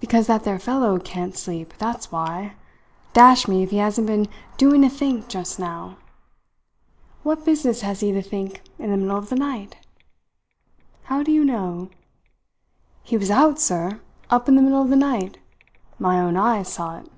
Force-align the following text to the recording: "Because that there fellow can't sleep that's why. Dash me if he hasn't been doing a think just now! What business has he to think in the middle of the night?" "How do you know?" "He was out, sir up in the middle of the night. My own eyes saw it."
"Because 0.00 0.26
that 0.26 0.44
there 0.44 0.58
fellow 0.58 0.98
can't 0.98 1.34
sleep 1.34 1.72
that's 1.78 2.12
why. 2.12 2.56
Dash 3.14 3.48
me 3.48 3.62
if 3.62 3.70
he 3.70 3.78
hasn't 3.78 4.06
been 4.06 4.28
doing 4.58 4.84
a 4.84 4.90
think 4.90 5.28
just 5.28 5.58
now! 5.58 5.96
What 7.22 7.46
business 7.46 7.80
has 7.80 8.00
he 8.00 8.12
to 8.12 8.20
think 8.20 8.60
in 8.78 8.90
the 8.90 8.98
middle 8.98 9.16
of 9.16 9.30
the 9.30 9.34
night?" 9.34 9.78
"How 11.04 11.22
do 11.22 11.32
you 11.32 11.42
know?" 11.42 11.88
"He 13.02 13.16
was 13.16 13.30
out, 13.30 13.58
sir 13.58 13.98
up 14.28 14.46
in 14.46 14.56
the 14.56 14.62
middle 14.62 14.82
of 14.82 14.90
the 14.90 14.94
night. 14.94 15.38
My 15.98 16.20
own 16.20 16.36
eyes 16.36 16.70
saw 16.70 16.98
it." 16.98 17.10